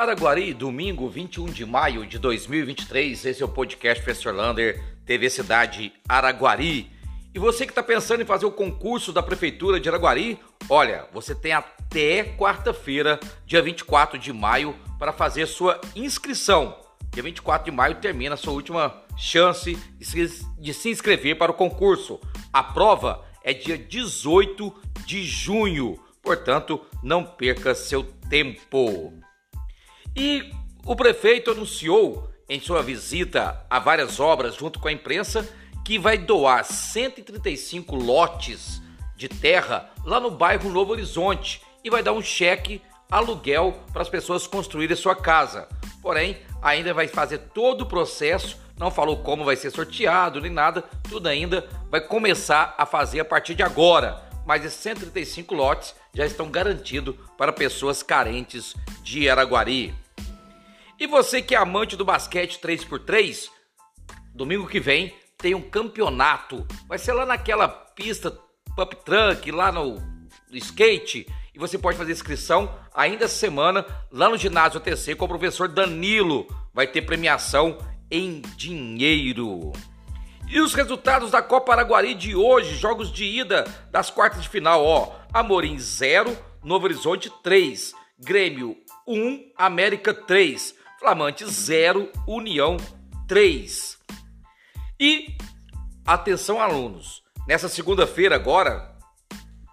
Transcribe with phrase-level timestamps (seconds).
[0.00, 3.22] Araguari, domingo 21 de maio de 2023.
[3.22, 6.90] Esse é o podcast Professor Lander, TV Cidade Araguari.
[7.34, 10.38] E você que está pensando em fazer o concurso da Prefeitura de Araguari,
[10.70, 16.78] olha, você tem até quarta-feira, dia 24 de maio, para fazer sua inscrição.
[17.10, 19.76] Dia 24 de maio termina a sua última chance
[20.58, 22.18] de se inscrever para o concurso.
[22.50, 29.12] A prova é dia 18 de junho, portanto, não perca seu tempo.
[30.16, 30.52] E
[30.84, 35.48] o prefeito anunciou em sua visita a várias obras junto com a imprensa
[35.84, 38.82] que vai doar 135 lotes
[39.16, 44.08] de terra lá no bairro Novo Horizonte e vai dar um cheque aluguel para as
[44.08, 45.68] pessoas construírem sua casa.
[46.02, 50.82] Porém, ainda vai fazer todo o processo, não falou como vai ser sorteado nem nada,
[51.08, 54.22] tudo ainda vai começar a fazer a partir de agora.
[54.46, 59.94] Mais de 135 lotes já estão garantidos para pessoas carentes de Araguari.
[61.00, 63.48] E você que é amante do basquete 3x3,
[64.34, 66.66] domingo que vem tem um campeonato.
[66.86, 68.38] Vai ser lá naquela pista
[68.76, 69.96] pump truck, lá no,
[70.52, 71.26] skate.
[71.54, 75.68] E você pode fazer inscrição ainda essa semana lá no ginásio ATC com o professor
[75.68, 76.46] Danilo.
[76.74, 77.78] Vai ter premiação
[78.10, 79.72] em dinheiro.
[80.50, 84.84] E os resultados da Copa Araguari de hoje, jogos de ida das quartas de final,
[84.84, 85.14] ó.
[85.32, 92.76] Amorim 0, Novo Horizonte 3, Grêmio 1, América 3, Flamante 0, União
[93.26, 93.98] 3.
[95.00, 95.34] E
[96.06, 98.94] atenção alunos, nessa segunda-feira agora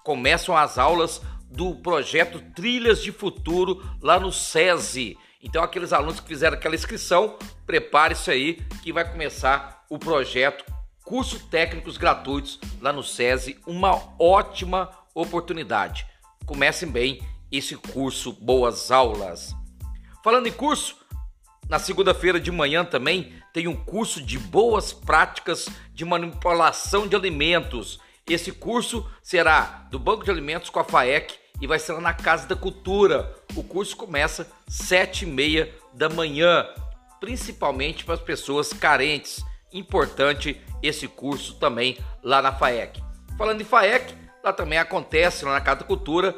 [0.05, 5.17] começam as aulas do projeto Trilhas de Futuro lá no SESI.
[5.44, 10.64] Então, aqueles alunos que fizeram aquela inscrição, prepare-se aí que vai começar o projeto
[11.03, 13.59] Cursos Técnicos Gratuitos lá no SESI.
[13.67, 16.08] Uma ótima oportunidade.
[16.45, 19.53] Comecem bem esse curso, boas aulas.
[20.23, 21.05] Falando em curso,
[21.70, 28.00] na segunda-feira de manhã também tem um curso de boas práticas de manipulação de alimentos.
[28.26, 32.14] Esse curso será do Banco de Alimentos com a FAEC e vai ser lá na
[32.14, 33.36] Casa da Cultura.
[33.56, 34.50] O curso começa
[35.22, 36.66] e meia da manhã,
[37.20, 39.44] principalmente para as pessoas carentes.
[39.73, 43.04] Importante esse curso também lá na FAEC.
[43.38, 46.33] Falando em FAEC, lá também acontece lá na Casa da Cultura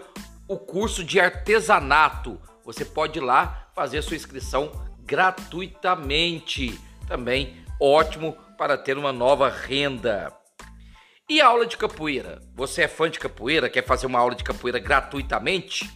[0.47, 2.41] o curso de artesanato.
[2.65, 6.79] Você pode ir lá fazer sua inscrição gratuitamente.
[7.07, 10.31] Também ótimo para ter uma nova renda.
[11.27, 12.39] E a aula de capoeira?
[12.55, 13.69] Você é fã de capoeira?
[13.69, 15.89] Quer fazer uma aula de capoeira gratuitamente?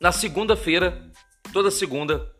[0.00, 1.10] Na segunda-feira,
[1.52, 2.30] toda segunda,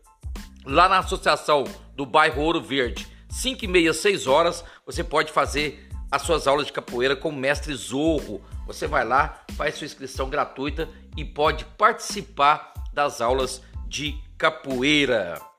[0.64, 5.88] lá na Associação do Bairro Ouro Verde, 5 e meia, 6 horas, você pode fazer
[6.10, 8.42] as suas aulas de capoeira com o mestre Zorro.
[8.66, 15.51] Você vai lá, faz sua inscrição gratuita e pode participar das aulas de capoeira.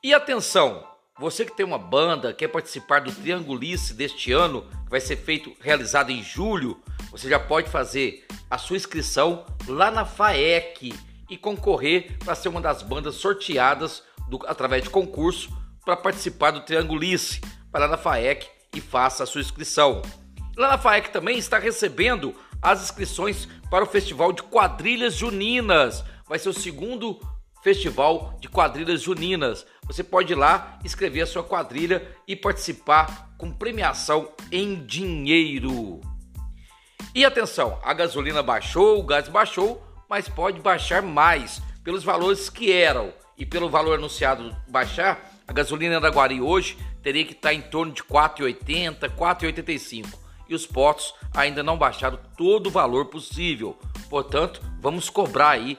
[0.00, 0.86] E atenção,
[1.18, 5.52] você que tem uma banda, quer participar do Triangulice deste ano, que vai ser feito,
[5.60, 10.94] realizado em julho, você já pode fazer a sua inscrição lá na FAEC
[11.28, 15.50] e concorrer para ser uma das bandas sorteadas do, através de concurso
[15.84, 17.40] para participar do Triangulice.
[17.72, 20.00] Para lá na FAEC e faça a sua inscrição.
[20.56, 26.04] Lá na FAEC também está recebendo as inscrições para o Festival de Quadrilhas Juninas.
[26.28, 27.18] Vai ser o segundo
[27.62, 29.66] Festival de Quadrilhas Juninas.
[29.84, 36.00] Você pode ir lá, escrever a sua quadrilha e participar com premiação em dinheiro.
[37.14, 42.72] E atenção, a gasolina baixou, o gás baixou, mas pode baixar mais pelos valores que
[42.72, 45.32] eram e pelo valor anunciado baixar.
[45.46, 50.66] A gasolina da Guari hoje teria que estar em torno de 4,80, 4,85 e os
[50.66, 53.78] potos ainda não baixaram todo o valor possível.
[54.08, 55.78] Portanto, vamos cobrar aí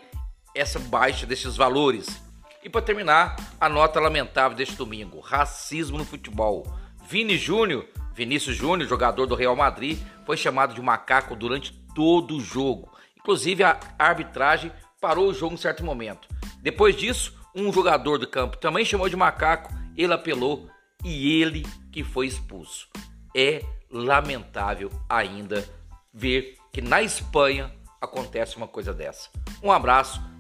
[0.56, 2.22] essa baixa desses valores.
[2.64, 6.66] E para terminar, a nota lamentável deste domingo: racismo no futebol.
[7.08, 12.42] Vini Júnior, Vinícius Júnior, jogador do Real Madrid, foi chamado de macaco durante todo o
[12.42, 12.92] jogo.
[13.18, 16.28] Inclusive a arbitragem parou o jogo em certo momento.
[16.62, 20.70] Depois disso, um jogador do campo também chamou de macaco, ele apelou
[21.04, 22.88] e ele que foi expulso.
[23.36, 25.68] É lamentável ainda
[26.14, 29.30] ver que na Espanha acontece uma coisa dessa.
[29.64, 30.22] Um abraço